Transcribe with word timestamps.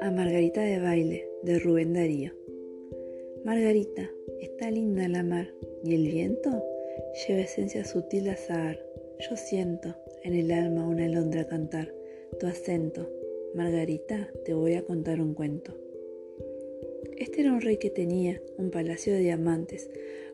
A 0.00 0.10
Margarita 0.10 0.60
de 0.60 0.80
baile 0.80 1.28
de 1.42 1.58
Rubén 1.58 1.94
Darío. 1.94 2.32
Margarita, 3.44 4.10
está 4.40 4.70
linda 4.70 5.08
la 5.08 5.22
mar 5.22 5.54
y 5.84 5.94
el 5.94 6.06
viento 6.08 6.62
lleva 7.26 7.40
esencia 7.40 7.84
sutil 7.84 8.24
de 8.24 8.30
azahar. 8.30 8.78
Yo 9.28 9.36
siento 9.36 9.94
en 10.22 10.34
el 10.34 10.50
alma 10.50 10.86
una 10.86 11.06
alondra 11.06 11.46
cantar 11.46 11.94
tu 12.38 12.46
acento. 12.46 13.08
Margarita, 13.54 14.30
te 14.44 14.54
voy 14.54 14.74
a 14.74 14.82
contar 14.84 15.20
un 15.20 15.34
cuento. 15.34 15.74
Este 17.16 17.40
era 17.40 17.52
un 17.52 17.60
rey 17.60 17.78
que 17.78 17.90
tenía 17.90 18.42
un 18.58 18.70
palacio 18.70 19.12
de 19.14 19.20
diamantes, 19.20 19.90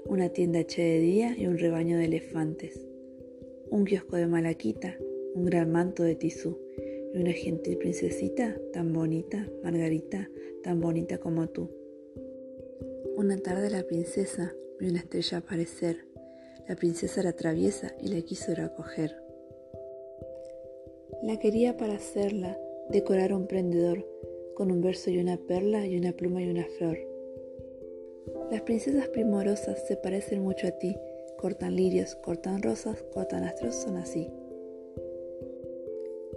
una 0.07 0.31
tienda 0.31 0.61
hecha 0.61 0.83
de 0.83 0.99
día 0.99 1.35
y 1.39 1.47
un 1.47 1.59
rebaño 1.59 1.99
de 1.99 2.07
elefantes, 2.07 2.87
un 3.75 3.85
kiosco 3.85 4.15
de 4.15 4.29
malaquita, 4.29 4.97
un 5.35 5.47
gran 5.47 5.73
manto 5.73 6.05
de 6.05 6.15
tisú 6.15 6.57
y 7.13 7.19
una 7.19 7.33
gentil 7.33 7.77
princesita 7.77 8.57
tan 8.73 8.93
bonita, 8.93 9.49
Margarita, 9.65 10.31
tan 10.63 10.81
bonita 10.81 11.19
como 11.19 11.49
tú. 11.49 11.71
Una 13.17 13.37
tarde 13.37 13.71
la 13.71 13.83
princesa 13.83 14.55
vio 14.79 14.91
una 14.91 15.01
estrella 15.01 15.39
aparecer. 15.39 16.07
La 16.69 16.77
princesa 16.77 17.25
la 17.25 17.33
traviesa 17.33 17.93
y 18.01 18.15
la 18.15 18.23
quiso 18.23 18.55
recoger. 18.55 19.17
La 21.25 21.41
quería 21.41 21.77
para 21.77 21.95
hacerla 21.95 22.57
decorar 22.91 23.33
un 23.33 23.49
prendedor 23.49 24.07
con 24.55 24.71
un 24.71 24.83
verso 24.83 25.11
y 25.11 25.19
una 25.19 25.37
perla 25.37 25.85
y 25.85 25.97
una 25.99 26.13
pluma 26.13 26.41
y 26.45 26.49
una 26.49 26.65
flor. 26.79 26.97
Las 28.53 28.63
princesas 28.63 29.09
primorosas 29.09 29.85
se 29.89 29.97
parecen 29.97 30.43
mucho 30.43 30.69
a 30.69 30.71
ti, 30.71 30.97
cortan 31.45 31.77
lirios, 31.77 32.15
cortan 32.15 32.63
rosas, 32.63 33.05
cortan 33.13 33.45
astros, 33.45 33.75
son 33.75 33.99
así. 33.99 34.31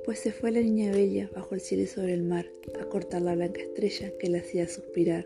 Pues 0.03 0.19
se 0.19 0.33
fue 0.33 0.51
la 0.51 0.59
niña 0.59 0.91
bella 0.91 1.29
bajo 1.33 1.55
el 1.55 1.61
cielo 1.61 1.83
y 1.83 1.87
sobre 1.87 2.13
el 2.13 2.23
mar 2.23 2.47
a 2.77 2.83
cortar 2.89 3.21
la 3.21 3.33
blanca 3.33 3.61
estrella 3.61 4.11
que 4.19 4.27
la 4.27 4.39
hacía 4.39 4.67
suspirar. 4.67 5.25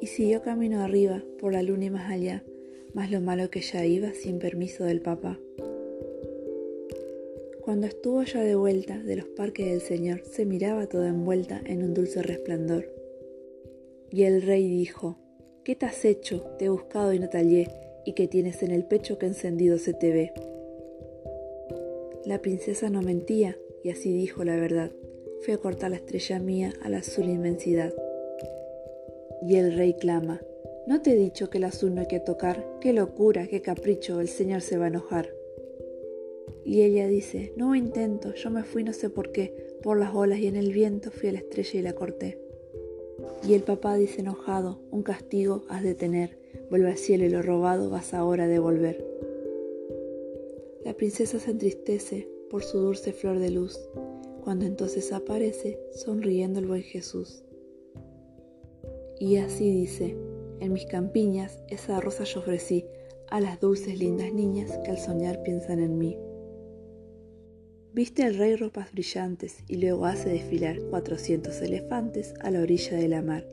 Y 0.00 0.06
siguió 0.06 0.40
camino 0.40 0.84
arriba 0.84 1.20
por 1.40 1.52
la 1.52 1.64
luna 1.64 1.86
y 1.86 1.90
más 1.90 2.12
allá, 2.12 2.44
más 2.94 3.10
lo 3.10 3.20
malo 3.20 3.50
que 3.50 3.60
ya 3.60 3.84
iba 3.84 4.14
sin 4.14 4.38
permiso 4.38 4.84
del 4.84 5.00
papá. 5.00 5.36
Cuando 7.60 7.88
estuvo 7.88 8.22
ya 8.22 8.40
de 8.40 8.54
vuelta 8.54 9.02
de 9.02 9.16
los 9.16 9.26
parques 9.26 9.66
del 9.66 9.80
Señor, 9.80 10.22
se 10.30 10.44
miraba 10.44 10.86
toda 10.86 11.08
envuelta 11.08 11.60
en 11.64 11.82
un 11.82 11.92
dulce 11.92 12.22
resplandor. 12.22 12.88
Y 14.12 14.22
el 14.22 14.42
rey 14.42 14.68
dijo, 14.68 15.18
¿qué 15.66 15.74
te 15.74 15.84
has 15.84 16.04
hecho? 16.04 16.42
Te 16.60 16.66
he 16.66 16.68
buscado 16.68 17.12
y 17.12 17.18
no 17.18 17.28
te 17.28 17.66
y 18.04 18.12
que 18.12 18.28
tienes 18.28 18.62
en 18.62 18.70
el 18.70 18.84
pecho 18.84 19.18
que 19.18 19.26
encendido 19.26 19.78
se 19.78 19.94
te 19.94 20.12
ve. 20.12 20.32
La 22.24 22.40
princesa 22.40 22.88
no 22.88 23.02
mentía, 23.02 23.58
y 23.82 23.90
así 23.90 24.12
dijo 24.12 24.44
la 24.44 24.54
verdad. 24.54 24.92
Fui 25.40 25.54
a 25.54 25.58
cortar 25.58 25.90
la 25.90 25.96
estrella 25.96 26.38
mía 26.38 26.72
a 26.82 26.88
la 26.88 26.98
azul 26.98 27.24
inmensidad. 27.24 27.92
Y 29.42 29.56
el 29.56 29.76
rey 29.76 29.94
clama, 29.94 30.40
¿no 30.86 31.02
te 31.02 31.10
he 31.10 31.16
dicho 31.16 31.50
que 31.50 31.58
el 31.58 31.64
azul 31.64 31.96
no 31.96 32.02
hay 32.02 32.06
que 32.06 32.20
tocar? 32.20 32.64
¡Qué 32.80 32.92
locura, 32.92 33.48
qué 33.48 33.60
capricho! 33.60 34.20
El 34.20 34.28
señor 34.28 34.60
se 34.60 34.78
va 34.78 34.84
a 34.84 34.88
enojar. 34.88 35.34
Y 36.64 36.82
ella 36.82 37.08
dice, 37.08 37.52
no 37.56 37.74
intento, 37.74 38.34
yo 38.34 38.50
me 38.50 38.62
fui 38.62 38.84
no 38.84 38.92
sé 38.92 39.10
por 39.10 39.32
qué, 39.32 39.52
por 39.82 39.98
las 39.98 40.14
olas 40.14 40.38
y 40.38 40.46
en 40.46 40.54
el 40.54 40.72
viento 40.72 41.10
fui 41.10 41.28
a 41.30 41.32
la 41.32 41.38
estrella 41.38 41.80
y 41.80 41.82
la 41.82 41.94
corté. 41.94 42.45
Y 43.46 43.54
el 43.54 43.62
papá 43.62 43.96
dice 43.96 44.20
enojado, 44.20 44.80
un 44.90 45.02
castigo 45.02 45.64
has 45.68 45.82
de 45.82 45.94
tener, 45.94 46.38
vuelve 46.70 46.90
al 46.90 46.98
cielo 46.98 47.24
y 47.24 47.30
lo 47.30 47.42
robado 47.42 47.90
vas 47.90 48.14
ahora 48.14 48.44
a 48.44 48.48
devolver. 48.48 49.04
La 50.84 50.94
princesa 50.94 51.38
se 51.38 51.50
entristece 51.50 52.28
por 52.50 52.62
su 52.62 52.78
dulce 52.78 53.12
flor 53.12 53.38
de 53.38 53.50
luz, 53.50 53.78
cuando 54.44 54.64
entonces 54.64 55.12
aparece 55.12 55.80
sonriendo 55.92 56.60
el 56.60 56.66
buen 56.66 56.82
Jesús. 56.82 57.42
Y 59.18 59.36
así 59.36 59.70
dice, 59.70 60.16
en 60.60 60.72
mis 60.72 60.86
campiñas 60.86 61.58
esa 61.68 62.00
rosa 62.00 62.24
yo 62.24 62.40
ofrecí 62.40 62.86
a 63.28 63.40
las 63.40 63.60
dulces 63.60 63.98
lindas 63.98 64.32
niñas 64.32 64.78
que 64.84 64.90
al 64.90 64.98
soñar 64.98 65.42
piensan 65.42 65.80
en 65.80 65.98
mí. 65.98 66.16
Viste 67.96 68.24
al 68.24 68.34
rey 68.34 68.56
ropas 68.56 68.92
brillantes 68.92 69.64
y 69.68 69.78
luego 69.78 70.04
hace 70.04 70.28
desfilar 70.28 70.78
cuatrocientos 70.90 71.62
elefantes 71.62 72.34
a 72.40 72.50
la 72.50 72.60
orilla 72.60 72.94
de 72.94 73.08
la 73.08 73.22
mar. 73.22 73.48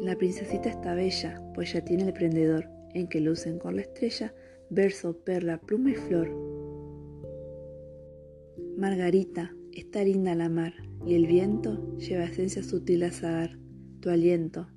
La 0.00 0.16
princesita 0.16 0.70
está 0.70 0.94
bella, 0.94 1.38
pues 1.54 1.74
ya 1.74 1.84
tiene 1.84 2.04
el 2.04 2.14
prendedor, 2.14 2.66
en 2.94 3.06
que 3.06 3.20
lucen 3.20 3.58
con 3.58 3.76
la 3.76 3.82
estrella 3.82 4.32
verso, 4.70 5.18
perla, 5.18 5.60
pluma 5.60 5.90
y 5.90 5.96
flor. 5.96 6.30
Margarita, 8.78 9.54
está 9.72 10.02
linda 10.02 10.34
la 10.34 10.48
mar, 10.48 10.72
y 11.04 11.14
el 11.14 11.26
viento 11.26 11.98
lleva 11.98 12.24
esencia 12.24 12.62
sutil 12.62 13.02
a 13.02 13.08
azahar, 13.08 13.58
tu 14.00 14.08
aliento. 14.08 14.68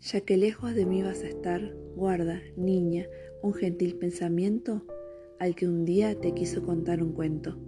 Ya 0.00 0.20
que 0.20 0.36
lejos 0.36 0.76
de 0.76 0.86
mí 0.86 1.02
vas 1.02 1.24
a 1.24 1.28
estar, 1.28 1.74
guarda, 1.96 2.40
niña, 2.56 3.08
un 3.42 3.52
gentil 3.52 3.96
pensamiento 3.96 4.86
al 5.38 5.54
que 5.54 5.66
un 5.66 5.84
día 5.84 6.18
te 6.20 6.32
quiso 6.34 6.62
contar 6.62 7.02
un 7.02 7.12
cuento. 7.12 7.58